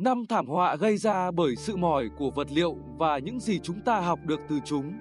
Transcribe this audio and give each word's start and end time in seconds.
Năm 0.00 0.26
thảm 0.26 0.46
họa 0.46 0.76
gây 0.76 0.96
ra 0.96 1.30
bởi 1.30 1.56
sự 1.56 1.76
mỏi 1.76 2.08
của 2.18 2.30
vật 2.30 2.52
liệu 2.52 2.76
và 2.98 3.18
những 3.18 3.40
gì 3.40 3.58
chúng 3.58 3.80
ta 3.80 4.00
học 4.00 4.18
được 4.26 4.40
từ 4.48 4.58
chúng. 4.64 4.92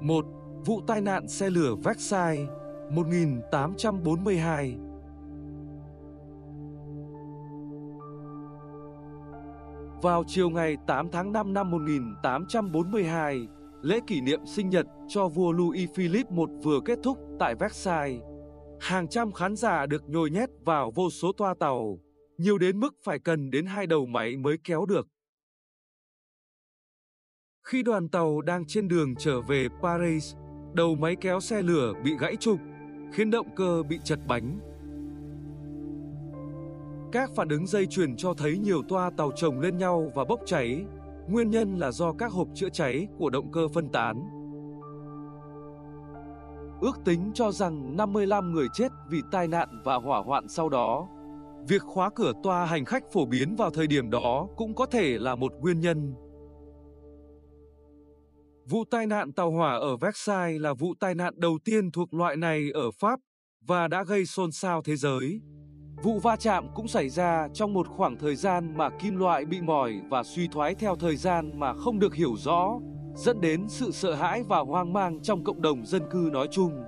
1. 0.00 0.24
Vụ 0.64 0.80
tai 0.86 1.00
nạn 1.00 1.28
xe 1.28 1.50
lửa 1.50 1.74
Versailles 1.84 2.48
1842 2.90 4.76
Vào 10.02 10.24
chiều 10.26 10.50
ngày 10.50 10.76
8 10.86 11.08
tháng 11.10 11.32
5 11.32 11.54
năm 11.54 11.70
1842, 11.70 13.48
lễ 13.82 14.00
kỷ 14.06 14.20
niệm 14.20 14.40
sinh 14.46 14.68
nhật 14.68 14.86
cho 15.08 15.28
vua 15.28 15.52
Louis 15.52 15.90
Philippe 15.94 16.36
I 16.36 16.44
vừa 16.62 16.80
kết 16.84 16.98
thúc 17.02 17.18
tại 17.38 17.54
Versailles. 17.54 18.27
Hàng 18.80 19.08
trăm 19.08 19.32
khán 19.32 19.56
giả 19.56 19.86
được 19.86 20.08
nhồi 20.08 20.30
nhét 20.30 20.48
vào 20.64 20.92
vô 20.94 21.10
số 21.10 21.32
toa 21.32 21.54
tàu, 21.60 21.98
nhiều 22.38 22.58
đến 22.58 22.80
mức 22.80 22.94
phải 23.04 23.18
cần 23.18 23.50
đến 23.50 23.66
hai 23.66 23.86
đầu 23.86 24.06
máy 24.06 24.36
mới 24.36 24.56
kéo 24.64 24.86
được. 24.86 25.08
Khi 27.62 27.82
đoàn 27.82 28.08
tàu 28.08 28.40
đang 28.40 28.66
trên 28.66 28.88
đường 28.88 29.14
trở 29.18 29.40
về 29.40 29.68
Paris, 29.82 30.34
đầu 30.74 30.94
máy 30.94 31.16
kéo 31.20 31.40
xe 31.40 31.62
lửa 31.62 31.92
bị 32.04 32.16
gãy 32.20 32.36
trục, 32.36 32.58
khiến 33.12 33.30
động 33.30 33.46
cơ 33.56 33.82
bị 33.88 33.98
chật 34.04 34.18
bánh. 34.28 34.58
Các 37.12 37.30
phản 37.36 37.48
ứng 37.48 37.66
dây 37.66 37.86
chuyền 37.86 38.16
cho 38.16 38.34
thấy 38.34 38.58
nhiều 38.58 38.82
toa 38.88 39.10
tàu 39.16 39.32
chồng 39.36 39.60
lên 39.60 39.78
nhau 39.78 40.12
và 40.14 40.24
bốc 40.24 40.40
cháy. 40.46 40.84
Nguyên 41.28 41.50
nhân 41.50 41.74
là 41.78 41.90
do 41.90 42.12
các 42.12 42.32
hộp 42.32 42.48
chữa 42.54 42.68
cháy 42.68 43.08
của 43.18 43.30
động 43.30 43.52
cơ 43.52 43.68
phân 43.68 43.88
tán. 43.88 44.37
Ước 46.80 46.98
tính 47.04 47.30
cho 47.34 47.52
rằng 47.52 47.96
55 47.96 48.52
người 48.52 48.66
chết 48.72 48.88
vì 49.10 49.22
tai 49.30 49.48
nạn 49.48 49.68
và 49.84 49.96
hỏa 49.96 50.20
hoạn 50.20 50.48
sau 50.48 50.68
đó. 50.68 51.08
Việc 51.68 51.82
khóa 51.82 52.10
cửa 52.14 52.32
toa 52.42 52.64
hành 52.64 52.84
khách 52.84 53.12
phổ 53.12 53.26
biến 53.26 53.56
vào 53.56 53.70
thời 53.70 53.86
điểm 53.86 54.10
đó 54.10 54.48
cũng 54.56 54.74
có 54.74 54.86
thể 54.86 55.18
là 55.18 55.34
một 55.34 55.52
nguyên 55.60 55.80
nhân. 55.80 56.14
Vụ 58.70 58.84
tai 58.90 59.06
nạn 59.06 59.32
tàu 59.32 59.50
hỏa 59.50 59.72
ở 59.72 59.96
Versailles 59.96 60.62
là 60.62 60.74
vụ 60.74 60.94
tai 61.00 61.14
nạn 61.14 61.34
đầu 61.36 61.58
tiên 61.64 61.90
thuộc 61.90 62.14
loại 62.14 62.36
này 62.36 62.70
ở 62.74 62.90
Pháp 63.00 63.20
và 63.66 63.88
đã 63.88 64.04
gây 64.04 64.26
xôn 64.26 64.52
xao 64.52 64.82
thế 64.82 64.96
giới. 64.96 65.40
Vụ 66.02 66.18
va 66.18 66.36
chạm 66.36 66.66
cũng 66.74 66.88
xảy 66.88 67.08
ra 67.08 67.48
trong 67.54 67.72
một 67.72 67.88
khoảng 67.88 68.16
thời 68.16 68.36
gian 68.36 68.76
mà 68.76 68.90
kim 68.90 69.16
loại 69.16 69.44
bị 69.44 69.60
mỏi 69.60 70.00
và 70.10 70.22
suy 70.22 70.48
thoái 70.48 70.74
theo 70.74 70.96
thời 70.96 71.16
gian 71.16 71.60
mà 71.60 71.72
không 71.72 71.98
được 71.98 72.14
hiểu 72.14 72.34
rõ, 72.36 72.78
dẫn 73.18 73.40
đến 73.40 73.64
sự 73.68 73.92
sợ 73.92 74.14
hãi 74.14 74.42
và 74.42 74.58
hoang 74.58 74.92
mang 74.92 75.20
trong 75.20 75.44
cộng 75.44 75.62
đồng 75.62 75.86
dân 75.86 76.02
cư 76.10 76.30
nói 76.32 76.48
chung. 76.50 76.84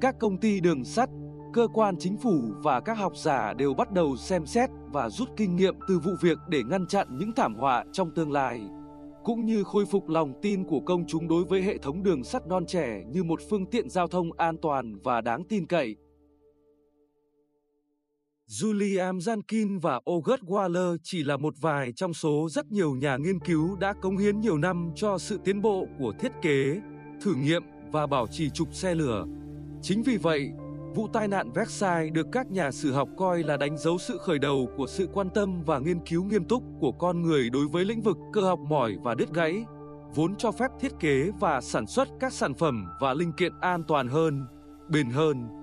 Các 0.00 0.18
công 0.18 0.36
ty 0.36 0.60
đường 0.60 0.84
sắt, 0.84 1.08
cơ 1.52 1.68
quan 1.74 1.96
chính 1.98 2.16
phủ 2.16 2.40
và 2.62 2.80
các 2.80 2.94
học 2.98 3.16
giả 3.16 3.52
đều 3.52 3.74
bắt 3.74 3.92
đầu 3.92 4.16
xem 4.16 4.46
xét 4.46 4.70
và 4.92 5.08
rút 5.08 5.28
kinh 5.36 5.56
nghiệm 5.56 5.74
từ 5.88 5.98
vụ 5.98 6.10
việc 6.20 6.38
để 6.48 6.62
ngăn 6.62 6.86
chặn 6.86 7.06
những 7.18 7.32
thảm 7.32 7.54
họa 7.54 7.84
trong 7.92 8.10
tương 8.10 8.32
lai 8.32 8.60
cũng 9.24 9.46
như 9.46 9.64
khôi 9.64 9.86
phục 9.86 10.08
lòng 10.08 10.32
tin 10.42 10.64
của 10.64 10.80
công 10.80 11.06
chúng 11.06 11.28
đối 11.28 11.44
với 11.44 11.62
hệ 11.62 11.78
thống 11.78 12.02
đường 12.02 12.24
sắt 12.24 12.46
non 12.46 12.66
trẻ 12.66 13.02
như 13.08 13.24
một 13.24 13.40
phương 13.50 13.66
tiện 13.66 13.90
giao 13.90 14.08
thông 14.08 14.32
an 14.32 14.56
toàn 14.56 14.98
và 15.02 15.20
đáng 15.20 15.44
tin 15.44 15.66
cậy. 15.66 15.96
Julian 18.50 19.18
Jankin 19.18 19.80
và 19.80 20.00
August 20.06 20.42
Waller 20.42 20.96
chỉ 21.02 21.24
là 21.24 21.36
một 21.36 21.54
vài 21.60 21.92
trong 21.92 22.14
số 22.14 22.48
rất 22.50 22.72
nhiều 22.72 22.94
nhà 22.94 23.16
nghiên 23.16 23.38
cứu 23.38 23.76
đã 23.76 23.92
cống 23.92 24.16
hiến 24.16 24.40
nhiều 24.40 24.58
năm 24.58 24.90
cho 24.94 25.18
sự 25.18 25.38
tiến 25.44 25.62
bộ 25.62 25.86
của 25.98 26.12
thiết 26.20 26.32
kế, 26.42 26.80
thử 27.22 27.34
nghiệm 27.34 27.62
và 27.92 28.06
bảo 28.06 28.26
trì 28.26 28.50
trục 28.50 28.74
xe 28.74 28.94
lửa. 28.94 29.26
Chính 29.82 30.02
vì 30.02 30.16
vậy, 30.16 30.50
vụ 30.94 31.08
tai 31.12 31.28
nạn 31.28 31.52
Versailles 31.52 32.12
được 32.12 32.26
các 32.32 32.50
nhà 32.50 32.70
sử 32.70 32.92
học 32.92 33.08
coi 33.16 33.42
là 33.42 33.56
đánh 33.56 33.78
dấu 33.78 33.98
sự 33.98 34.18
khởi 34.18 34.38
đầu 34.38 34.68
của 34.76 34.86
sự 34.86 35.08
quan 35.12 35.30
tâm 35.34 35.62
và 35.64 35.78
nghiên 35.78 36.00
cứu 36.06 36.24
nghiêm 36.24 36.44
túc 36.44 36.62
của 36.80 36.92
con 36.92 37.22
người 37.22 37.50
đối 37.50 37.68
với 37.68 37.84
lĩnh 37.84 38.00
vực 38.00 38.16
cơ 38.32 38.40
học 38.40 38.58
mỏi 38.58 38.96
và 39.02 39.14
đứt 39.14 39.34
gãy, 39.34 39.64
vốn 40.14 40.36
cho 40.36 40.52
phép 40.52 40.70
thiết 40.80 40.92
kế 41.00 41.30
và 41.40 41.60
sản 41.60 41.86
xuất 41.86 42.08
các 42.20 42.32
sản 42.32 42.54
phẩm 42.54 42.86
và 43.00 43.14
linh 43.14 43.32
kiện 43.32 43.52
an 43.60 43.82
toàn 43.88 44.08
hơn, 44.08 44.46
bền 44.88 45.10
hơn 45.10 45.59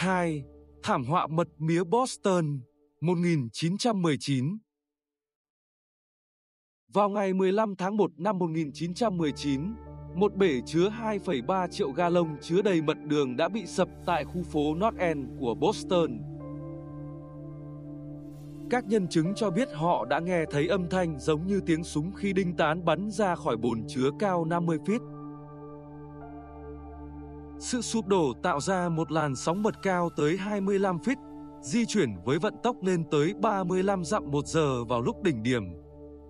2. 0.00 0.44
Thảm 0.82 1.04
họa 1.04 1.26
mật 1.26 1.48
mía 1.58 1.84
Boston 1.84 2.60
1919 3.00 4.58
Vào 6.92 7.08
ngày 7.08 7.32
15 7.32 7.76
tháng 7.76 7.96
1 7.96 8.10
năm 8.16 8.38
1919, 8.38 9.62
một 10.14 10.34
bể 10.34 10.60
chứa 10.66 10.88
2,3 10.88 11.68
triệu 11.68 11.90
galon 11.90 12.36
chứa 12.40 12.62
đầy 12.62 12.82
mật 12.82 12.96
đường 13.04 13.36
đã 13.36 13.48
bị 13.48 13.66
sập 13.66 13.88
tại 14.06 14.24
khu 14.24 14.42
phố 14.42 14.74
North 14.74 14.98
End 14.98 15.28
của 15.40 15.54
Boston. 15.54 16.18
Các 18.70 18.84
nhân 18.86 19.08
chứng 19.08 19.34
cho 19.36 19.50
biết 19.50 19.68
họ 19.74 20.04
đã 20.04 20.20
nghe 20.20 20.44
thấy 20.50 20.68
âm 20.68 20.88
thanh 20.90 21.18
giống 21.18 21.46
như 21.46 21.60
tiếng 21.66 21.84
súng 21.84 22.12
khi 22.12 22.32
đinh 22.32 22.56
tán 22.56 22.84
bắn 22.84 23.10
ra 23.10 23.34
khỏi 23.34 23.56
bồn 23.56 23.82
chứa 23.88 24.10
cao 24.18 24.44
50 24.44 24.78
feet. 24.78 25.19
Sự 27.60 27.80
sụp 27.80 28.06
đổ 28.06 28.32
tạo 28.42 28.60
ra 28.60 28.88
một 28.88 29.12
làn 29.12 29.36
sóng 29.36 29.62
mật 29.62 29.74
cao 29.82 30.10
tới 30.16 30.36
25 30.36 30.98
feet, 30.98 31.16
di 31.62 31.86
chuyển 31.86 32.10
với 32.24 32.38
vận 32.38 32.54
tốc 32.62 32.76
lên 32.82 33.04
tới 33.10 33.34
35 33.42 34.04
dặm 34.04 34.30
một 34.30 34.46
giờ 34.46 34.84
vào 34.84 35.02
lúc 35.02 35.22
đỉnh 35.22 35.42
điểm. 35.42 35.62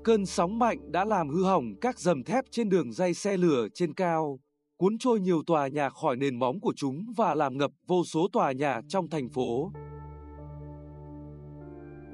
Cơn 0.04 0.26
sóng 0.26 0.58
mạnh 0.58 0.92
đã 0.92 1.04
làm 1.04 1.28
hư 1.28 1.44
hỏng 1.44 1.64
các 1.80 1.98
dầm 1.98 2.24
thép 2.24 2.44
trên 2.50 2.68
đường 2.68 2.92
dây 2.92 3.14
xe 3.14 3.36
lửa 3.36 3.66
trên 3.74 3.94
cao, 3.94 4.38
cuốn 4.76 4.98
trôi 4.98 5.20
nhiều 5.20 5.42
tòa 5.46 5.68
nhà 5.68 5.88
khỏi 5.88 6.16
nền 6.16 6.38
móng 6.38 6.60
của 6.60 6.72
chúng 6.76 7.12
và 7.16 7.34
làm 7.34 7.58
ngập 7.58 7.70
vô 7.86 8.04
số 8.04 8.28
tòa 8.32 8.52
nhà 8.52 8.80
trong 8.88 9.08
thành 9.08 9.28
phố. 9.28 9.72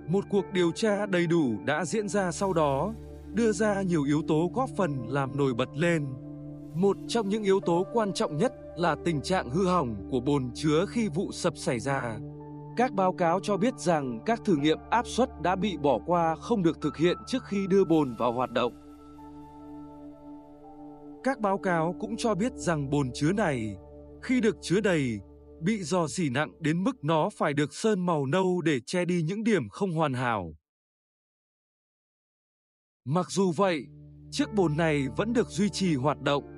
Một 0.09 0.25
cuộc 0.31 0.45
điều 0.53 0.71
tra 0.73 1.07
đầy 1.07 1.27
đủ 1.27 1.57
đã 1.65 1.85
diễn 1.85 2.09
ra 2.09 2.33
sau 2.33 2.53
đó, 2.53 2.95
đưa 3.35 3.53
ra 3.53 3.83
nhiều 3.83 4.05
yếu 4.05 4.23
tố 4.29 4.51
góp 4.55 4.71
phần 4.77 5.07
làm 5.09 5.37
nổi 5.37 5.55
bật 5.55 5.69
lên. 5.75 6.07
Một 6.75 6.97
trong 7.09 7.29
những 7.29 7.43
yếu 7.43 7.61
tố 7.61 7.87
quan 7.93 8.13
trọng 8.13 8.37
nhất 8.37 8.53
là 8.79 8.97
tình 9.05 9.23
trạng 9.23 9.51
hư 9.51 9.67
hỏng 9.67 10.09
của 10.11 10.21
bồn 10.21 10.51
chứa 10.55 10.85
khi 10.89 11.09
vụ 11.09 11.33
sập 11.33 11.57
xảy 11.57 11.81
ra. 11.81 12.19
Các 12.77 12.93
báo 12.93 13.13
cáo 13.13 13.41
cho 13.43 13.57
biết 13.57 13.79
rằng 13.79 14.21
các 14.27 14.41
thử 14.45 14.57
nghiệm 14.57 14.79
áp 14.91 15.07
suất 15.07 15.29
đã 15.43 15.57
bị 15.57 15.77
bỏ 15.77 15.99
qua 16.07 16.35
không 16.35 16.63
được 16.63 16.81
thực 16.81 16.97
hiện 16.97 17.17
trước 17.27 17.45
khi 17.45 17.67
đưa 17.67 17.85
bồn 17.85 18.15
vào 18.19 18.33
hoạt 18.33 18.51
động. 18.51 18.73
Các 21.25 21.41
báo 21.41 21.59
cáo 21.59 21.95
cũng 22.01 22.17
cho 22.17 22.35
biết 22.35 22.53
rằng 22.55 22.91
bồn 22.91 23.11
chứa 23.15 23.33
này, 23.33 23.77
khi 24.23 24.41
được 24.41 24.57
chứa 24.63 24.81
đầy, 24.81 25.21
bị 25.61 25.83
dò 25.83 26.07
dỉ 26.07 26.31
nặng 26.31 26.53
đến 26.61 26.85
mức 26.85 27.05
nó 27.05 27.31
phải 27.31 27.55
được 27.55 27.75
sơn 27.75 28.07
màu 28.07 28.27
nâu 28.27 28.61
để 28.61 28.81
che 28.87 29.05
đi 29.05 29.23
những 29.23 29.45
điểm 29.45 29.69
không 29.69 29.93
hoàn 29.93 30.15
hảo. 30.15 30.53
Mặc 33.05 33.27
dù 33.31 33.53
vậy, 33.53 33.87
chiếc 34.31 34.55
bồn 34.55 34.77
này 34.77 35.07
vẫn 35.17 35.33
được 35.33 35.49
duy 35.49 35.69
trì 35.69 35.95
hoạt 35.95 36.21
động 36.21 36.56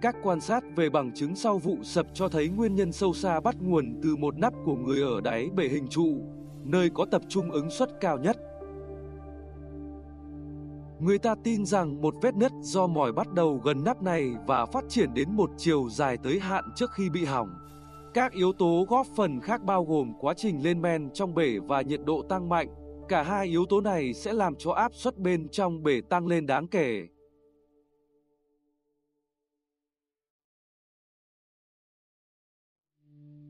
các 0.00 0.16
quan 0.22 0.40
sát 0.40 0.64
về 0.76 0.90
bằng 0.90 1.12
chứng 1.14 1.36
sau 1.36 1.58
vụ 1.58 1.76
sập 1.82 2.06
cho 2.14 2.28
thấy 2.28 2.48
nguyên 2.48 2.74
nhân 2.74 2.92
sâu 2.92 3.12
xa 3.12 3.40
bắt 3.40 3.56
nguồn 3.60 4.00
từ 4.02 4.16
một 4.16 4.38
nắp 4.38 4.52
của 4.64 4.76
người 4.76 5.02
ở 5.02 5.20
đáy 5.20 5.50
bể 5.56 5.68
hình 5.68 5.88
trụ, 5.88 6.22
nơi 6.64 6.90
có 6.90 7.06
tập 7.10 7.22
trung 7.28 7.50
ứng 7.50 7.70
suất 7.70 7.90
cao 8.00 8.18
nhất. 8.18 8.36
Người 11.00 11.18
ta 11.18 11.34
tin 11.44 11.66
rằng 11.66 12.00
một 12.00 12.14
vết 12.22 12.34
nứt 12.34 12.52
do 12.60 12.86
mỏi 12.86 13.12
bắt 13.12 13.32
đầu 13.32 13.60
gần 13.64 13.84
nắp 13.84 14.02
này 14.02 14.30
và 14.46 14.66
phát 14.66 14.84
triển 14.88 15.14
đến 15.14 15.28
một 15.32 15.50
chiều 15.56 15.88
dài 15.90 16.16
tới 16.16 16.38
hạn 16.38 16.64
trước 16.74 16.90
khi 16.92 17.10
bị 17.10 17.24
hỏng. 17.24 17.48
Các 18.14 18.32
yếu 18.32 18.52
tố 18.52 18.86
góp 18.88 19.06
phần 19.16 19.40
khác 19.40 19.62
bao 19.62 19.84
gồm 19.84 20.12
quá 20.20 20.34
trình 20.36 20.62
lên 20.62 20.82
men 20.82 21.10
trong 21.14 21.34
bể 21.34 21.58
và 21.58 21.82
nhiệt 21.82 22.00
độ 22.04 22.22
tăng 22.22 22.48
mạnh. 22.48 22.68
Cả 23.08 23.22
hai 23.22 23.46
yếu 23.46 23.66
tố 23.66 23.80
này 23.80 24.14
sẽ 24.14 24.32
làm 24.32 24.54
cho 24.54 24.72
áp 24.72 24.94
suất 24.94 25.18
bên 25.18 25.48
trong 25.48 25.82
bể 25.82 26.00
tăng 26.00 26.26
lên 26.26 26.46
đáng 26.46 26.66
kể. 26.66 27.06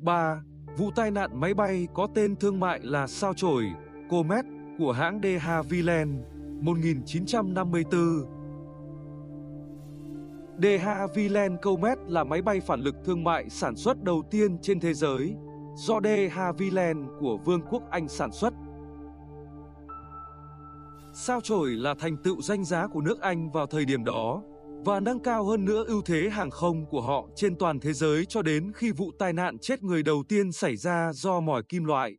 3. 0.03 0.43
Vụ 0.77 0.91
tai 0.97 1.11
nạn 1.11 1.41
máy 1.41 1.55
bay 1.55 1.89
có 1.95 2.09
tên 2.15 2.37
thương 2.37 2.61
mại 2.61 2.81
là 2.83 3.07
sao 3.07 3.35
chổi, 3.35 3.67
Comet 4.11 4.45
của 4.79 4.93
hãng 4.93 5.21
De 5.23 5.39
Havilland 5.39 6.11
1954. 6.61 8.25
De 10.63 10.79
Havilland 10.79 11.55
Comet 11.63 11.99
là 12.07 12.25
máy 12.25 12.43
bay 12.43 12.61
phản 12.61 12.81
lực 12.81 12.95
thương 13.05 13.25
mại 13.25 13.51
sản 13.51 13.77
xuất 13.77 14.03
đầu 14.03 14.23
tiên 14.31 14.59
trên 14.63 14.81
thế 14.81 14.95
giới, 14.95 15.37
do 15.77 16.01
De 16.05 16.29
Havilland 16.29 17.09
của 17.21 17.37
Vương 17.45 17.63
quốc 17.71 17.83
Anh 17.91 18.09
sản 18.09 18.33
xuất. 18.33 18.55
Sao 21.13 21.41
chổi 21.41 21.71
là 21.71 21.95
thành 21.99 22.17
tựu 22.17 22.43
danh 22.43 22.65
giá 22.65 22.87
của 22.87 23.01
nước 23.01 23.21
Anh 23.21 23.51
vào 23.51 23.67
thời 23.67 23.85
điểm 23.85 24.05
đó 24.05 24.43
và 24.85 25.01
nâng 25.01 25.21
cao 25.21 25.45
hơn 25.45 25.65
nữa 25.65 25.85
ưu 25.87 26.03
thế 26.03 26.29
hàng 26.31 26.51
không 26.51 26.87
của 26.87 27.01
họ 27.01 27.29
trên 27.37 27.57
toàn 27.57 27.81
thế 27.81 27.93
giới 27.93 28.27
cho 28.27 28.43
đến 28.43 28.73
khi 28.75 28.93
vụ 28.93 29.11
tai 29.19 29.33
nạn 29.33 29.59
chết 29.59 29.83
người 29.83 30.03
đầu 30.03 30.23
tiên 30.29 30.53
xảy 30.53 30.77
ra 30.77 31.13
do 31.13 31.41
mỏi 31.41 31.63
kim 31.69 31.85
loại. 31.85 32.17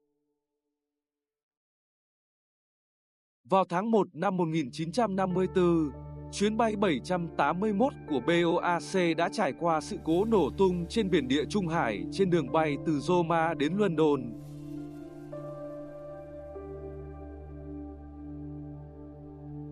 Vào 3.44 3.66
tháng 3.70 3.92
1 3.92 4.08
năm 4.14 4.38
1954, 4.38 5.92
chuyến 6.32 6.58
bay 6.58 6.76
781 6.76 7.94
của 8.10 8.20
BOAC 8.20 9.18
đã 9.18 9.30
trải 9.30 9.54
qua 9.60 9.82
sự 9.82 9.98
cố 10.06 10.26
nổ 10.26 10.50
tung 10.58 10.86
trên 10.90 11.10
biển 11.10 11.28
địa 11.28 11.46
Trung 11.50 11.68
Hải 11.68 12.04
trên 12.12 12.30
đường 12.30 12.52
bay 12.52 12.78
từ 12.86 13.00
Roma 13.00 13.54
đến 13.54 13.74
London. 13.78 14.22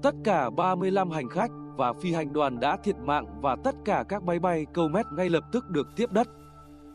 Tất 0.04 0.16
cả 0.24 0.50
35 0.50 1.12
hành 1.12 1.30
khách 1.30 1.52
và 1.80 1.94
phi 1.94 2.14
hành 2.14 2.34
đoàn 2.34 2.60
đã 2.60 2.78
thiệt 2.84 2.96
mạng 2.98 3.26
và 3.42 3.56
tất 3.64 3.76
cả 3.86 4.06
các 4.10 4.24
máy 4.24 4.40
bay 4.40 4.66
câu 4.74 4.88
mét 4.88 5.06
ngay 5.12 5.30
lập 5.30 5.44
tức 5.52 5.70
được 5.70 5.88
tiếp 5.96 6.12
đất. 6.12 6.28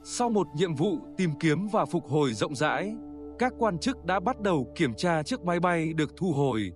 Sau 0.03 0.31
một 0.31 0.47
nhiệm 0.57 0.75
vụ 0.75 0.99
tìm 1.17 1.31
kiếm 1.41 1.69
và 1.73 1.85
phục 1.85 2.09
hồi 2.09 2.33
rộng 2.33 2.55
rãi, 2.55 2.95
các 3.39 3.53
quan 3.59 3.79
chức 3.79 4.05
đã 4.05 4.21
bắt 4.21 4.41
đầu 4.41 4.73
kiểm 4.77 4.95
tra 4.95 5.23
chiếc 5.23 5.41
máy 5.41 5.61
bay 5.61 5.93
được 5.93 6.17
thu 6.17 6.33
hồi. 6.33 6.73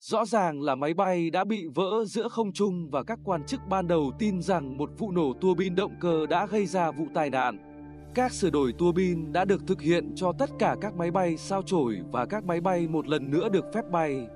Rõ 0.00 0.24
ràng 0.24 0.62
là 0.62 0.74
máy 0.74 0.94
bay 0.94 1.30
đã 1.30 1.44
bị 1.44 1.66
vỡ 1.74 2.04
giữa 2.06 2.28
không 2.28 2.52
trung 2.52 2.90
và 2.90 3.02
các 3.02 3.18
quan 3.24 3.44
chức 3.46 3.60
ban 3.68 3.88
đầu 3.88 4.12
tin 4.18 4.42
rằng 4.42 4.76
một 4.76 4.90
vụ 4.98 5.10
nổ 5.10 5.32
tua 5.40 5.54
bin 5.54 5.74
động 5.74 5.92
cơ 6.00 6.26
đã 6.26 6.46
gây 6.46 6.66
ra 6.66 6.90
vụ 6.90 7.06
tai 7.14 7.30
nạn. 7.30 7.71
Các 8.14 8.32
sửa 8.32 8.50
đổi 8.50 8.72
tua 8.78 8.92
bin 8.92 9.32
đã 9.32 9.44
được 9.44 9.66
thực 9.66 9.80
hiện 9.80 10.12
cho 10.14 10.32
tất 10.38 10.50
cả 10.58 10.76
các 10.80 10.94
máy 10.94 11.10
bay 11.10 11.36
sao 11.36 11.62
chổi 11.62 12.00
và 12.12 12.26
các 12.26 12.44
máy 12.44 12.60
bay 12.60 12.88
một 12.88 13.08
lần 13.08 13.30
nữa 13.30 13.48
được 13.48 13.64
phép 13.74 13.90
bay. 13.90 14.26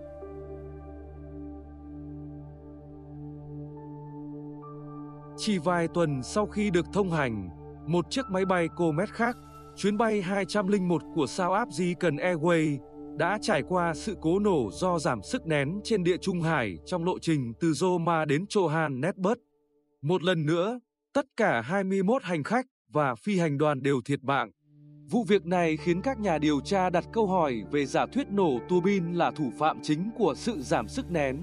Chỉ 5.36 5.58
vài 5.58 5.88
tuần 5.88 6.22
sau 6.22 6.46
khi 6.46 6.70
được 6.70 6.86
thông 6.92 7.10
hành, 7.10 7.48
một 7.86 8.10
chiếc 8.10 8.26
máy 8.30 8.44
bay 8.44 8.68
Comet 8.76 9.08
khác, 9.08 9.36
chuyến 9.76 9.98
bay 9.98 10.22
201 10.22 11.02
của 11.14 11.26
sao 11.26 11.52
áp 11.52 11.68
Cần 12.00 12.16
Airways, 12.16 12.78
đã 13.16 13.38
trải 13.42 13.62
qua 13.62 13.94
sự 13.94 14.16
cố 14.20 14.38
nổ 14.38 14.70
do 14.72 14.98
giảm 14.98 15.22
sức 15.22 15.46
nén 15.46 15.80
trên 15.84 16.04
địa 16.04 16.16
Trung 16.16 16.42
Hải 16.42 16.78
trong 16.86 17.04
lộ 17.04 17.18
trình 17.18 17.52
từ 17.60 17.72
Roma 17.72 18.24
đến 18.24 18.44
Johannesburg. 18.48 19.36
Một 20.02 20.22
lần 20.22 20.46
nữa, 20.46 20.80
tất 21.12 21.26
cả 21.36 21.60
21 21.60 22.22
hành 22.22 22.44
khách 22.44 22.66
và 22.92 23.14
phi 23.14 23.38
hành 23.38 23.58
đoàn 23.58 23.82
đều 23.82 24.00
thiệt 24.04 24.24
mạng. 24.24 24.50
Vụ 25.10 25.24
việc 25.24 25.46
này 25.46 25.76
khiến 25.76 26.02
các 26.02 26.20
nhà 26.20 26.38
điều 26.38 26.60
tra 26.60 26.90
đặt 26.90 27.04
câu 27.12 27.26
hỏi 27.26 27.62
về 27.70 27.86
giả 27.86 28.06
thuyết 28.06 28.30
nổ 28.30 28.58
tua 28.68 28.80
bin 28.80 29.12
là 29.12 29.30
thủ 29.30 29.50
phạm 29.58 29.78
chính 29.82 30.10
của 30.18 30.34
sự 30.36 30.62
giảm 30.62 30.88
sức 30.88 31.10
nén. 31.10 31.42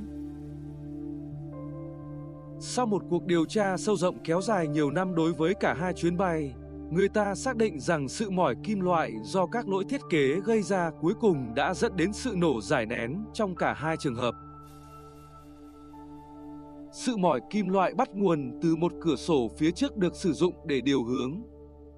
Sau 2.59 2.85
một 2.85 3.03
cuộc 3.09 3.25
điều 3.25 3.45
tra 3.45 3.77
sâu 3.77 3.95
rộng 3.95 4.23
kéo 4.23 4.41
dài 4.41 4.67
nhiều 4.67 4.91
năm 4.91 5.15
đối 5.15 5.33
với 5.33 5.53
cả 5.53 5.73
hai 5.73 5.93
chuyến 5.93 6.17
bay, 6.17 6.53
người 6.91 7.09
ta 7.09 7.35
xác 7.35 7.55
định 7.57 7.79
rằng 7.79 8.07
sự 8.07 8.29
mỏi 8.29 8.55
kim 8.63 8.79
loại 8.79 9.11
do 9.23 9.45
các 9.45 9.67
lỗi 9.69 9.83
thiết 9.89 10.01
kế 10.09 10.39
gây 10.45 10.61
ra 10.61 10.91
cuối 11.01 11.13
cùng 11.21 11.53
đã 11.55 11.73
dẫn 11.73 11.95
đến 11.95 12.13
sự 12.13 12.33
nổ 12.37 12.61
giải 12.61 12.85
nén 12.85 13.25
trong 13.33 13.55
cả 13.55 13.73
hai 13.73 13.97
trường 13.97 14.15
hợp. 14.15 14.35
Sự 16.93 17.17
mỏi 17.17 17.41
kim 17.49 17.67
loại 17.67 17.93
bắt 17.93 18.09
nguồn 18.13 18.59
từ 18.61 18.75
một 18.75 18.91
cửa 19.01 19.15
sổ 19.15 19.49
phía 19.57 19.71
trước 19.71 19.97
được 19.97 20.15
sử 20.15 20.33
dụng 20.33 20.53
để 20.67 20.81
điều 20.81 21.03
hướng. 21.03 21.41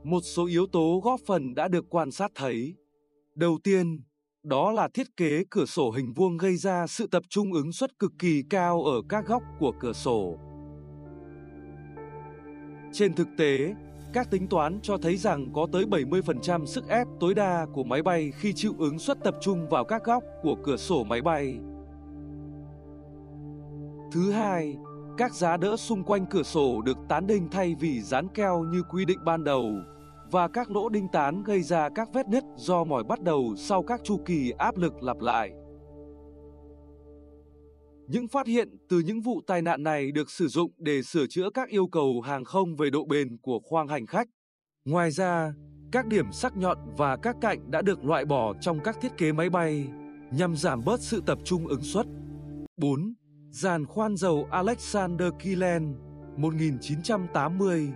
Một 0.03 0.21
số 0.23 0.45
yếu 0.45 0.67
tố 0.67 1.01
góp 1.03 1.19
phần 1.27 1.55
đã 1.55 1.67
được 1.67 1.85
quan 1.89 2.11
sát 2.11 2.31
thấy. 2.35 2.75
Đầu 3.35 3.57
tiên, 3.63 4.01
đó 4.43 4.71
là 4.71 4.87
thiết 4.93 5.17
kế 5.17 5.43
cửa 5.49 5.65
sổ 5.65 5.91
hình 5.91 6.13
vuông 6.13 6.37
gây 6.37 6.55
ra 6.55 6.87
sự 6.87 7.07
tập 7.07 7.23
trung 7.29 7.53
ứng 7.53 7.71
suất 7.71 7.99
cực 7.99 8.11
kỳ 8.19 8.43
cao 8.49 8.83
ở 8.83 9.01
các 9.09 9.27
góc 9.27 9.43
của 9.59 9.73
cửa 9.79 9.93
sổ. 9.93 10.37
Trên 12.93 13.13
thực 13.13 13.27
tế, 13.37 13.73
các 14.13 14.31
tính 14.31 14.47
toán 14.47 14.79
cho 14.81 14.97
thấy 14.97 15.17
rằng 15.17 15.53
có 15.53 15.67
tới 15.71 15.85
70% 15.85 16.65
sức 16.65 16.87
ép 16.87 17.07
tối 17.19 17.33
đa 17.33 17.65
của 17.73 17.83
máy 17.83 18.01
bay 18.01 18.31
khi 18.39 18.53
chịu 18.53 18.73
ứng 18.77 18.99
suất 18.99 19.17
tập 19.23 19.35
trung 19.41 19.69
vào 19.69 19.85
các 19.85 20.03
góc 20.03 20.23
của 20.41 20.55
cửa 20.63 20.77
sổ 20.77 21.03
máy 21.03 21.21
bay. 21.21 21.57
Thứ 24.15 24.31
hai, 24.31 24.77
các 25.17 25.33
giá 25.33 25.57
đỡ 25.57 25.77
xung 25.77 26.03
quanh 26.03 26.25
cửa 26.25 26.43
sổ 26.43 26.81
được 26.81 26.97
tán 27.09 27.27
đinh 27.27 27.47
thay 27.51 27.75
vì 27.79 28.01
dán 28.01 28.27
keo 28.27 28.63
như 28.63 28.83
quy 28.89 29.05
định 29.05 29.19
ban 29.25 29.43
đầu 29.43 29.71
và 30.31 30.47
các 30.47 30.71
lỗ 30.71 30.89
đinh 30.89 31.07
tán 31.07 31.43
gây 31.43 31.61
ra 31.61 31.89
các 31.95 32.09
vết 32.13 32.27
nứt 32.27 32.43
do 32.57 32.83
mỏi 32.83 33.03
bắt 33.03 33.21
đầu 33.21 33.55
sau 33.57 33.83
các 33.83 34.01
chu 34.03 34.19
kỳ 34.25 34.51
áp 34.57 34.77
lực 34.77 35.03
lặp 35.03 35.19
lại. 35.19 35.51
Những 38.07 38.27
phát 38.27 38.47
hiện 38.47 38.77
từ 38.89 38.99
những 38.99 39.21
vụ 39.21 39.41
tai 39.47 39.61
nạn 39.61 39.83
này 39.83 40.11
được 40.11 40.31
sử 40.31 40.47
dụng 40.47 40.71
để 40.77 41.01
sửa 41.03 41.25
chữa 41.29 41.49
các 41.53 41.69
yêu 41.69 41.87
cầu 41.87 42.21
hàng 42.21 42.43
không 42.43 42.75
về 42.75 42.89
độ 42.89 43.05
bền 43.05 43.37
của 43.37 43.59
khoang 43.63 43.87
hành 43.87 44.05
khách. 44.05 44.27
Ngoài 44.85 45.11
ra, 45.11 45.53
các 45.91 46.07
điểm 46.07 46.31
sắc 46.31 46.57
nhọn 46.57 46.77
và 46.97 47.17
các 47.17 47.35
cạnh 47.41 47.71
đã 47.71 47.81
được 47.81 48.05
loại 48.05 48.25
bỏ 48.25 48.53
trong 48.61 48.79
các 48.83 48.97
thiết 49.01 49.17
kế 49.17 49.31
máy 49.31 49.49
bay 49.49 49.87
nhằm 50.31 50.55
giảm 50.55 50.81
bớt 50.85 50.99
sự 50.99 51.23
tập 51.25 51.37
trung 51.43 51.67
ứng 51.67 51.81
suất. 51.81 52.05
4. 52.77 53.13
Giàn 53.55 53.85
khoan 53.85 54.17
dầu 54.17 54.47
Alexander 54.51 55.27
Killen 55.39 55.95
1980 56.37 57.91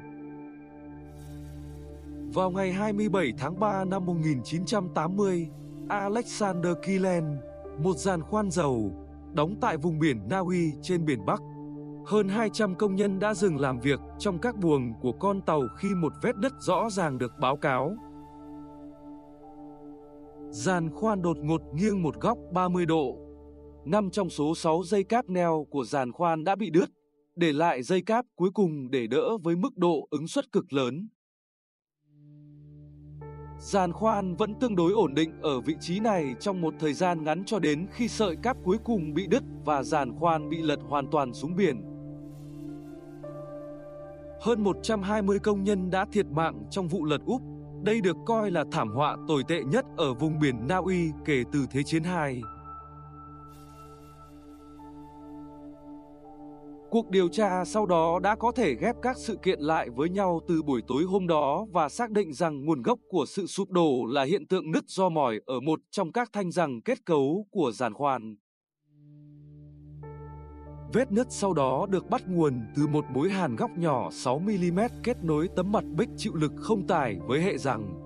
Vào 2.33 2.51
ngày 2.51 2.71
27 2.71 3.33
tháng 3.37 3.59
3 3.59 3.85
năm 3.85 4.05
1980, 4.05 5.49
Alexander 5.89 6.71
Killen, 6.85 7.37
một 7.77 7.97
giàn 7.97 8.21
khoan 8.21 8.51
dầu, 8.51 8.91
đóng 9.33 9.55
tại 9.61 9.77
vùng 9.77 9.99
biển 9.99 10.27
Na 10.29 10.39
Uy 10.39 10.71
trên 10.81 11.05
biển 11.05 11.25
Bắc. 11.25 11.41
Hơn 12.05 12.29
200 12.29 12.75
công 12.75 12.95
nhân 12.95 13.19
đã 13.19 13.33
dừng 13.33 13.59
làm 13.59 13.79
việc 13.79 13.99
trong 14.19 14.39
các 14.39 14.55
buồng 14.55 14.93
của 15.01 15.11
con 15.11 15.41
tàu 15.41 15.61
khi 15.77 15.89
một 15.95 16.13
vết 16.21 16.35
nứt 16.37 16.53
rõ 16.59 16.89
ràng 16.89 17.17
được 17.17 17.31
báo 17.41 17.57
cáo. 17.57 17.95
Giàn 20.49 20.89
khoan 20.93 21.21
đột 21.21 21.37
ngột 21.37 21.61
nghiêng 21.73 22.03
một 22.03 22.21
góc 22.21 22.37
30 22.53 22.85
độ. 22.85 23.28
Năm 23.85 24.09
trong 24.09 24.29
số 24.29 24.55
6 24.55 24.83
dây 24.83 25.03
cáp 25.03 25.29
neo 25.29 25.67
của 25.69 25.83
giàn 25.85 26.11
khoan 26.11 26.43
đã 26.43 26.55
bị 26.55 26.69
đứt, 26.69 26.89
để 27.35 27.53
lại 27.53 27.83
dây 27.83 28.01
cáp 28.01 28.25
cuối 28.35 28.49
cùng 28.53 28.91
để 28.91 29.07
đỡ 29.07 29.37
với 29.43 29.55
mức 29.55 29.77
độ 29.77 30.07
ứng 30.09 30.27
suất 30.27 30.51
cực 30.51 30.73
lớn. 30.73 31.07
Giàn 33.59 33.93
khoan 33.93 34.35
vẫn 34.35 34.53
tương 34.59 34.75
đối 34.75 34.91
ổn 34.91 35.13
định 35.13 35.41
ở 35.41 35.61
vị 35.61 35.75
trí 35.79 35.99
này 35.99 36.35
trong 36.39 36.61
một 36.61 36.73
thời 36.79 36.93
gian 36.93 37.23
ngắn 37.23 37.43
cho 37.45 37.59
đến 37.59 37.87
khi 37.91 38.07
sợi 38.07 38.35
cáp 38.35 38.57
cuối 38.63 38.77
cùng 38.83 39.13
bị 39.13 39.27
đứt 39.27 39.43
và 39.65 39.83
giàn 39.83 40.19
khoan 40.19 40.49
bị 40.49 40.57
lật 40.61 40.79
hoàn 40.89 41.07
toàn 41.11 41.33
xuống 41.33 41.55
biển. 41.55 41.81
Hơn 44.41 44.63
120 44.63 45.39
công 45.39 45.63
nhân 45.63 45.89
đã 45.89 46.05
thiệt 46.11 46.25
mạng 46.25 46.63
trong 46.71 46.87
vụ 46.87 47.05
lật 47.05 47.21
úp. 47.25 47.41
Đây 47.83 48.01
được 48.01 48.17
coi 48.25 48.51
là 48.51 48.65
thảm 48.71 48.89
họa 48.89 49.17
tồi 49.27 49.43
tệ 49.47 49.63
nhất 49.63 49.85
ở 49.97 50.13
vùng 50.13 50.39
biển 50.39 50.67
Na 50.67 50.77
Uy 50.77 51.11
kể 51.25 51.43
từ 51.51 51.65
Thế 51.71 51.83
chiến 51.83 52.03
II. 52.03 52.41
Cuộc 56.91 57.09
điều 57.09 57.27
tra 57.27 57.65
sau 57.65 57.85
đó 57.85 58.19
đã 58.19 58.35
có 58.35 58.51
thể 58.51 58.75
ghép 58.75 58.95
các 59.01 59.17
sự 59.17 59.35
kiện 59.35 59.59
lại 59.59 59.89
với 59.89 60.09
nhau 60.09 60.39
từ 60.47 60.61
buổi 60.61 60.81
tối 60.87 61.03
hôm 61.03 61.27
đó 61.27 61.65
và 61.71 61.89
xác 61.89 62.11
định 62.11 62.33
rằng 62.33 62.65
nguồn 62.65 62.81
gốc 62.81 62.99
của 63.09 63.25
sự 63.27 63.47
sụp 63.47 63.69
đổ 63.69 64.05
là 64.05 64.23
hiện 64.23 64.47
tượng 64.47 64.71
nứt 64.71 64.83
do 64.87 65.09
mỏi 65.09 65.39
ở 65.45 65.59
một 65.59 65.79
trong 65.91 66.11
các 66.11 66.29
thanh 66.33 66.51
rằng 66.51 66.81
kết 66.81 67.05
cấu 67.05 67.45
của 67.51 67.71
giàn 67.71 67.93
khoan. 67.93 68.35
Vết 70.93 71.11
nứt 71.11 71.27
sau 71.29 71.53
đó 71.53 71.85
được 71.89 72.09
bắt 72.09 72.21
nguồn 72.27 72.61
từ 72.75 72.87
một 72.87 73.05
mối 73.13 73.29
hàn 73.29 73.55
góc 73.55 73.71
nhỏ 73.77 74.09
6mm 74.09 74.89
kết 75.03 75.17
nối 75.23 75.49
tấm 75.55 75.71
mặt 75.71 75.83
bích 75.97 76.09
chịu 76.17 76.35
lực 76.35 76.51
không 76.57 76.87
tải 76.87 77.17
với 77.27 77.41
hệ 77.41 77.57
rằng. 77.57 77.99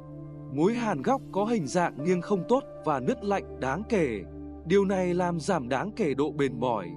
Mối 0.55 0.73
hàn 0.73 1.01
góc 1.01 1.21
có 1.31 1.45
hình 1.45 1.67
dạng 1.67 2.03
nghiêng 2.03 2.21
không 2.21 2.43
tốt 2.49 2.63
và 2.85 2.99
nứt 2.99 3.23
lạnh 3.23 3.59
đáng 3.59 3.83
kể. 3.89 4.23
Điều 4.65 4.85
này 4.85 5.13
làm 5.13 5.39
giảm 5.39 5.69
đáng 5.69 5.91
kể 5.95 6.13
độ 6.13 6.31
bền 6.31 6.59
mỏi 6.59 6.89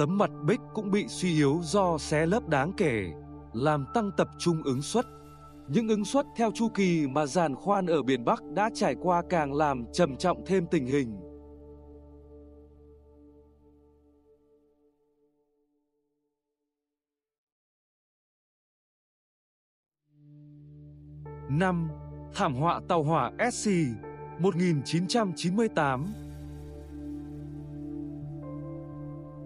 tấm 0.00 0.18
mặt 0.18 0.30
bích 0.46 0.60
cũng 0.74 0.90
bị 0.90 1.08
suy 1.08 1.34
yếu 1.34 1.60
do 1.62 1.98
xé 1.98 2.26
lớp 2.26 2.48
đáng 2.48 2.72
kể, 2.76 3.12
làm 3.52 3.86
tăng 3.94 4.10
tập 4.16 4.28
trung 4.38 4.62
ứng 4.62 4.82
suất. 4.82 5.06
Những 5.68 5.88
ứng 5.88 6.04
suất 6.04 6.26
theo 6.36 6.50
chu 6.54 6.68
kỳ 6.68 7.06
mà 7.06 7.26
giàn 7.26 7.54
khoan 7.54 7.86
ở 7.86 8.02
biển 8.02 8.24
Bắc 8.24 8.42
đã 8.54 8.70
trải 8.74 8.94
qua 9.02 9.22
càng 9.30 9.54
làm 9.54 9.84
trầm 9.92 10.16
trọng 10.16 10.44
thêm 10.46 10.66
tình 10.70 10.86
hình. 10.86 11.20
năm 21.50 21.88
Thảm 22.34 22.54
họa 22.54 22.80
tàu 22.88 23.02
hỏa 23.02 23.32
SC 23.52 23.70
1998 24.38 26.29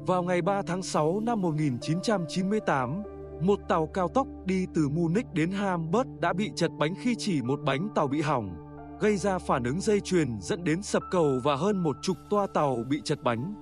Vào 0.07 0.23
ngày 0.23 0.43
3 0.43 0.63
tháng 0.63 0.83
6 0.83 1.21
năm 1.21 1.41
1998, 1.41 3.03
một 3.41 3.61
tàu 3.69 3.87
cao 3.87 4.09
tốc 4.09 4.27
đi 4.45 4.67
từ 4.75 4.89
Munich 4.89 5.27
đến 5.33 5.51
Hamburg 5.51 6.21
đã 6.21 6.33
bị 6.33 6.51
chật 6.57 6.71
bánh 6.79 6.95
khi 7.03 7.15
chỉ 7.19 7.43
một 7.43 7.61
bánh 7.65 7.89
tàu 7.95 8.09
bị 8.09 8.21
hỏng, 8.21 8.57
gây 9.01 9.17
ra 9.17 9.39
phản 9.39 9.65
ứng 9.65 9.81
dây 9.81 10.01
chuyền 10.01 10.41
dẫn 10.41 10.65
đến 10.65 10.83
sập 10.83 11.03
cầu 11.11 11.41
và 11.45 11.57
hơn 11.57 11.83
một 11.83 11.97
chục 12.03 12.17
toa 12.31 12.47
tàu 12.47 12.85
bị 12.89 13.01
chật 13.05 13.19
bánh. 13.23 13.55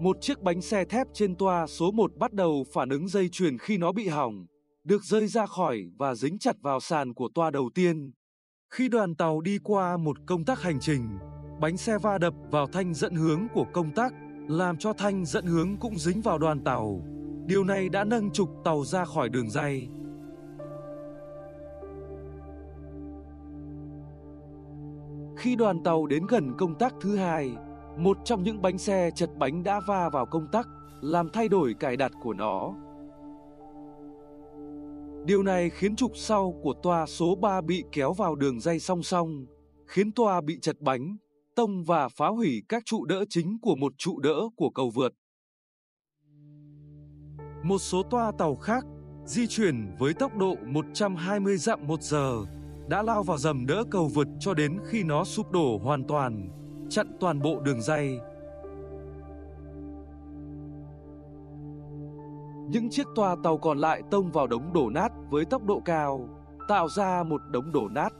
Một 0.00 0.16
chiếc 0.20 0.42
bánh 0.42 0.60
xe 0.60 0.84
thép 0.84 1.06
trên 1.12 1.36
toa 1.36 1.66
số 1.66 1.90
1 1.90 2.16
bắt 2.16 2.32
đầu 2.32 2.64
phản 2.72 2.88
ứng 2.88 3.08
dây 3.08 3.28
chuyền 3.28 3.58
khi 3.58 3.78
nó 3.78 3.92
bị 3.92 4.08
hỏng, 4.08 4.46
được 4.84 5.02
rơi 5.02 5.26
ra 5.26 5.46
khỏi 5.46 5.82
và 5.98 6.14
dính 6.14 6.38
chặt 6.38 6.56
vào 6.60 6.80
sàn 6.80 7.14
của 7.14 7.28
toa 7.34 7.50
đầu 7.50 7.70
tiên. 7.74 8.12
Khi 8.70 8.88
đoàn 8.88 9.14
tàu 9.14 9.40
đi 9.40 9.58
qua 9.64 9.96
một 9.96 10.16
công 10.26 10.44
tắc 10.44 10.62
hành 10.62 10.80
trình, 10.80 11.08
bánh 11.60 11.76
xe 11.76 11.98
va 11.98 12.18
đập 12.18 12.34
vào 12.50 12.66
thanh 12.66 12.94
dẫn 12.94 13.14
hướng 13.14 13.46
của 13.54 13.66
công 13.72 13.90
tắc, 13.90 14.14
làm 14.48 14.76
cho 14.76 14.92
thanh 14.92 15.24
dẫn 15.24 15.46
hướng 15.46 15.76
cũng 15.76 15.98
dính 15.98 16.20
vào 16.20 16.38
đoàn 16.38 16.60
tàu. 16.60 17.00
Điều 17.46 17.64
này 17.64 17.88
đã 17.88 18.04
nâng 18.04 18.30
trục 18.30 18.48
tàu 18.64 18.84
ra 18.84 19.04
khỏi 19.04 19.28
đường 19.28 19.50
dây. 19.50 19.88
Khi 25.36 25.56
đoàn 25.56 25.82
tàu 25.82 26.06
đến 26.06 26.26
gần 26.26 26.54
công 26.58 26.74
tắc 26.74 26.94
thứ 27.00 27.16
hai, 27.16 27.50
một 27.96 28.18
trong 28.24 28.42
những 28.42 28.62
bánh 28.62 28.78
xe 28.78 29.10
chật 29.14 29.30
bánh 29.38 29.64
đã 29.64 29.80
va 29.86 30.08
vào 30.08 30.26
công 30.26 30.46
tắc, 30.52 30.68
làm 31.00 31.28
thay 31.32 31.48
đổi 31.48 31.74
cài 31.74 31.96
đặt 31.96 32.12
của 32.22 32.32
nó. 32.32 32.74
Điều 35.24 35.42
này 35.42 35.70
khiến 35.70 35.96
trục 35.96 36.12
sau 36.14 36.54
của 36.62 36.74
toa 36.82 37.06
số 37.06 37.34
3 37.34 37.60
bị 37.60 37.84
kéo 37.92 38.12
vào 38.12 38.34
đường 38.34 38.60
dây 38.60 38.78
song 38.78 39.02
song, 39.02 39.46
khiến 39.86 40.12
toa 40.12 40.40
bị 40.40 40.58
chật 40.60 40.80
bánh, 40.80 41.16
tông 41.54 41.84
và 41.84 42.08
phá 42.08 42.28
hủy 42.28 42.62
các 42.68 42.82
trụ 42.86 43.04
đỡ 43.04 43.24
chính 43.28 43.58
của 43.62 43.76
một 43.76 43.92
trụ 43.98 44.20
đỡ 44.20 44.40
của 44.56 44.70
cầu 44.70 44.90
vượt. 44.94 45.12
Một 47.64 47.78
số 47.78 48.02
toa 48.02 48.32
tàu 48.38 48.56
khác 48.56 48.84
di 49.24 49.46
chuyển 49.46 49.96
với 49.98 50.14
tốc 50.14 50.36
độ 50.36 50.54
120 50.66 51.56
dặm 51.56 51.86
một 51.86 52.02
giờ 52.02 52.44
đã 52.88 53.02
lao 53.02 53.22
vào 53.22 53.38
dầm 53.38 53.66
đỡ 53.66 53.84
cầu 53.90 54.08
vượt 54.14 54.28
cho 54.40 54.54
đến 54.54 54.78
khi 54.86 55.02
nó 55.02 55.24
sụp 55.24 55.50
đổ 55.50 55.78
hoàn 55.78 56.04
toàn, 56.04 56.48
chặn 56.90 57.16
toàn 57.20 57.40
bộ 57.40 57.60
đường 57.60 57.82
dây. 57.82 58.18
Những 62.70 62.90
chiếc 62.90 63.06
toa 63.14 63.36
tàu 63.42 63.58
còn 63.58 63.78
lại 63.78 64.02
tông 64.10 64.30
vào 64.30 64.46
đống 64.46 64.72
đổ 64.72 64.90
nát 64.90 65.12
với 65.30 65.44
tốc 65.44 65.64
độ 65.64 65.82
cao, 65.84 66.28
tạo 66.68 66.88
ra 66.88 67.22
một 67.22 67.40
đống 67.50 67.72
đổ 67.72 67.88
nát. 67.88 68.12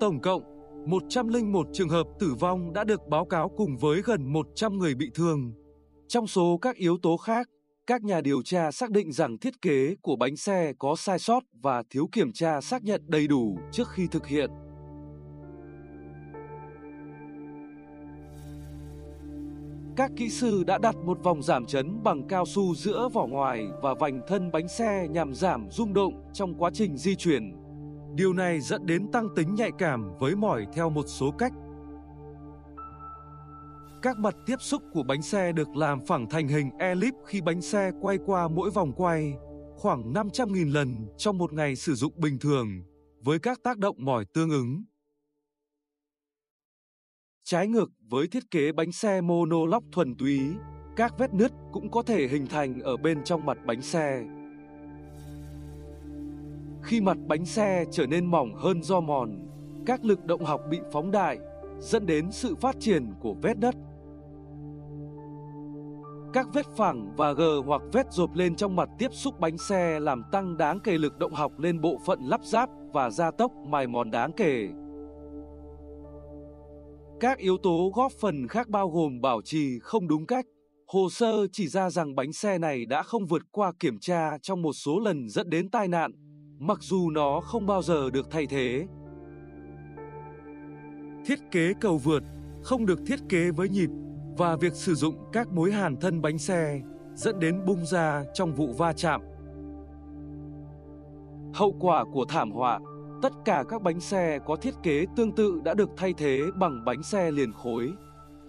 Tổng 0.00 0.20
cộng, 0.20 0.42
101 0.86 1.66
trường 1.72 1.88
hợp 1.88 2.06
tử 2.18 2.34
vong 2.40 2.72
đã 2.72 2.84
được 2.84 3.08
báo 3.08 3.24
cáo 3.24 3.48
cùng 3.56 3.76
với 3.76 4.02
gần 4.04 4.32
100 4.32 4.78
người 4.78 4.94
bị 4.94 5.10
thương. 5.14 5.52
Trong 6.08 6.26
số 6.26 6.58
các 6.62 6.76
yếu 6.76 6.98
tố 7.02 7.16
khác, 7.16 7.48
các 7.86 8.02
nhà 8.02 8.20
điều 8.20 8.42
tra 8.42 8.70
xác 8.70 8.90
định 8.90 9.12
rằng 9.12 9.38
thiết 9.38 9.62
kế 9.62 9.94
của 10.02 10.16
bánh 10.16 10.36
xe 10.36 10.72
có 10.78 10.96
sai 10.96 11.18
sót 11.18 11.42
và 11.62 11.82
thiếu 11.90 12.08
kiểm 12.12 12.32
tra 12.32 12.60
xác 12.60 12.84
nhận 12.84 13.02
đầy 13.06 13.26
đủ 13.26 13.58
trước 13.72 13.88
khi 13.88 14.06
thực 14.10 14.26
hiện. 14.26 14.50
Các 19.96 20.10
kỹ 20.16 20.28
sư 20.28 20.64
đã 20.66 20.78
đặt 20.78 20.96
một 20.96 21.18
vòng 21.22 21.42
giảm 21.42 21.66
chấn 21.66 22.02
bằng 22.02 22.28
cao 22.28 22.44
su 22.46 22.74
giữa 22.74 23.08
vỏ 23.12 23.26
ngoài 23.26 23.66
và 23.82 23.94
vành 23.94 24.20
thân 24.28 24.50
bánh 24.52 24.68
xe 24.68 25.06
nhằm 25.10 25.34
giảm 25.34 25.70
rung 25.70 25.94
động 25.94 26.22
trong 26.32 26.54
quá 26.54 26.70
trình 26.74 26.96
di 26.96 27.14
chuyển. 27.14 27.65
Điều 28.16 28.32
này 28.32 28.60
dẫn 28.60 28.86
đến 28.86 29.10
tăng 29.12 29.28
tính 29.36 29.54
nhạy 29.54 29.70
cảm 29.78 30.18
với 30.18 30.36
mỏi 30.36 30.66
theo 30.74 30.90
một 30.90 31.04
số 31.06 31.30
cách. 31.38 31.52
Các 34.02 34.18
mặt 34.18 34.34
tiếp 34.46 34.56
xúc 34.60 34.82
của 34.92 35.02
bánh 35.02 35.22
xe 35.22 35.52
được 35.52 35.76
làm 35.76 36.06
phẳng 36.06 36.28
thành 36.30 36.48
hình 36.48 36.70
elip 36.78 37.14
khi 37.26 37.40
bánh 37.40 37.62
xe 37.62 37.90
quay 38.00 38.18
qua 38.26 38.48
mỗi 38.48 38.70
vòng 38.70 38.92
quay, 38.96 39.34
khoảng 39.76 40.12
500.000 40.12 40.72
lần 40.72 41.06
trong 41.18 41.38
một 41.38 41.52
ngày 41.52 41.76
sử 41.76 41.94
dụng 41.94 42.12
bình 42.16 42.38
thường, 42.38 42.82
với 43.24 43.38
các 43.38 43.62
tác 43.62 43.78
động 43.78 43.96
mỏi 43.98 44.24
tương 44.34 44.50
ứng. 44.50 44.84
Trái 47.44 47.68
ngược 47.68 47.90
với 48.10 48.26
thiết 48.26 48.50
kế 48.50 48.72
bánh 48.72 48.92
xe 48.92 49.20
monolock 49.20 49.84
thuần 49.92 50.16
túy, 50.16 50.40
các 50.96 51.18
vết 51.18 51.34
nứt 51.34 51.52
cũng 51.72 51.90
có 51.90 52.02
thể 52.02 52.28
hình 52.28 52.46
thành 52.46 52.80
ở 52.80 52.96
bên 52.96 53.24
trong 53.24 53.46
mặt 53.46 53.58
bánh 53.66 53.82
xe. 53.82 54.24
Khi 56.86 57.00
mặt 57.00 57.16
bánh 57.26 57.44
xe 57.44 57.84
trở 57.90 58.06
nên 58.06 58.26
mỏng 58.26 58.54
hơn 58.54 58.82
do 58.82 59.00
mòn, 59.00 59.48
các 59.86 60.04
lực 60.04 60.24
động 60.24 60.44
học 60.44 60.60
bị 60.70 60.78
phóng 60.92 61.10
đại, 61.10 61.38
dẫn 61.78 62.06
đến 62.06 62.30
sự 62.30 62.54
phát 62.54 62.76
triển 62.80 63.12
của 63.20 63.34
vết 63.42 63.54
đất. 63.58 63.74
Các 66.32 66.46
vết 66.54 66.66
phẳng 66.76 67.14
và 67.16 67.32
gờ 67.32 67.60
hoặc 67.66 67.82
vết 67.92 68.06
rộp 68.12 68.34
lên 68.34 68.56
trong 68.56 68.76
mặt 68.76 68.88
tiếp 68.98 69.08
xúc 69.12 69.40
bánh 69.40 69.58
xe 69.58 70.00
làm 70.00 70.22
tăng 70.32 70.56
đáng 70.56 70.80
kể 70.84 70.98
lực 70.98 71.18
động 71.18 71.32
học 71.34 71.52
lên 71.58 71.80
bộ 71.80 71.98
phận 72.06 72.20
lắp 72.22 72.40
ráp 72.44 72.70
và 72.92 73.10
gia 73.10 73.30
tốc 73.30 73.52
mài 73.68 73.86
mòn 73.86 74.10
đáng 74.10 74.32
kể. 74.32 74.68
Các 77.20 77.38
yếu 77.38 77.56
tố 77.62 77.90
góp 77.94 78.12
phần 78.12 78.48
khác 78.48 78.68
bao 78.68 78.88
gồm 78.88 79.20
bảo 79.20 79.40
trì 79.44 79.78
không 79.82 80.08
đúng 80.08 80.26
cách. 80.26 80.46
Hồ 80.86 81.08
sơ 81.10 81.46
chỉ 81.52 81.68
ra 81.68 81.90
rằng 81.90 82.14
bánh 82.14 82.32
xe 82.32 82.58
này 82.58 82.86
đã 82.86 83.02
không 83.02 83.26
vượt 83.26 83.42
qua 83.50 83.72
kiểm 83.78 83.98
tra 84.00 84.38
trong 84.42 84.62
một 84.62 84.72
số 84.72 84.98
lần 84.98 85.28
dẫn 85.28 85.50
đến 85.50 85.70
tai 85.70 85.88
nạn, 85.88 86.12
mặc 86.58 86.78
dù 86.80 87.10
nó 87.10 87.40
không 87.40 87.66
bao 87.66 87.82
giờ 87.82 88.10
được 88.10 88.30
thay 88.30 88.46
thế. 88.46 88.86
Thiết 91.26 91.38
kế 91.50 91.72
cầu 91.80 91.98
vượt 91.98 92.22
không 92.62 92.86
được 92.86 93.00
thiết 93.06 93.20
kế 93.28 93.50
với 93.50 93.68
nhịp 93.68 93.90
và 94.36 94.56
việc 94.56 94.72
sử 94.72 94.94
dụng 94.94 95.14
các 95.32 95.48
mối 95.52 95.72
hàn 95.72 95.96
thân 95.96 96.22
bánh 96.22 96.38
xe 96.38 96.80
dẫn 97.14 97.40
đến 97.40 97.64
bung 97.66 97.86
ra 97.86 98.24
trong 98.34 98.54
vụ 98.54 98.72
va 98.72 98.92
chạm. 98.92 99.20
Hậu 101.54 101.76
quả 101.80 102.04
của 102.12 102.24
thảm 102.24 102.50
họa, 102.50 102.80
Tất 103.22 103.32
cả 103.44 103.64
các 103.68 103.82
bánh 103.82 104.00
xe 104.00 104.38
có 104.46 104.56
thiết 104.56 104.74
kế 104.82 105.06
tương 105.16 105.32
tự 105.32 105.60
đã 105.64 105.74
được 105.74 105.90
thay 105.96 106.12
thế 106.12 106.40
bằng 106.54 106.84
bánh 106.84 107.02
xe 107.02 107.30
liền 107.30 107.52
khối. 107.52 107.92